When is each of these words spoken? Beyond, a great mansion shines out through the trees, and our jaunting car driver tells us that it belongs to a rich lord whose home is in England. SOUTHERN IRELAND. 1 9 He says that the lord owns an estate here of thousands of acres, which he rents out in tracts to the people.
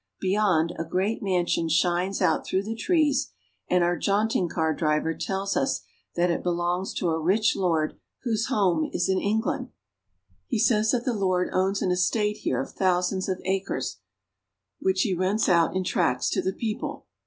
Beyond, 0.19 0.73
a 0.79 0.83
great 0.83 1.21
mansion 1.21 1.69
shines 1.69 2.23
out 2.23 2.43
through 2.43 2.63
the 2.63 2.73
trees, 2.73 3.29
and 3.69 3.83
our 3.83 3.95
jaunting 3.95 4.49
car 4.49 4.73
driver 4.73 5.13
tells 5.13 5.55
us 5.55 5.81
that 6.15 6.31
it 6.31 6.41
belongs 6.41 6.91
to 6.95 7.09
a 7.11 7.19
rich 7.19 7.55
lord 7.55 7.99
whose 8.23 8.47
home 8.47 8.89
is 8.93 9.07
in 9.07 9.19
England. 9.19 9.67
SOUTHERN 9.67 9.67
IRELAND. 9.67 9.67
1 9.67 9.67
9 9.67 9.71
He 10.47 10.57
says 10.57 10.89
that 10.91 11.05
the 11.05 11.13
lord 11.13 11.49
owns 11.53 11.83
an 11.83 11.91
estate 11.91 12.37
here 12.37 12.59
of 12.59 12.71
thousands 12.71 13.29
of 13.29 13.41
acres, 13.45 13.97
which 14.79 15.03
he 15.03 15.13
rents 15.13 15.47
out 15.47 15.75
in 15.75 15.83
tracts 15.83 16.31
to 16.31 16.41
the 16.41 16.53
people. 16.53 17.05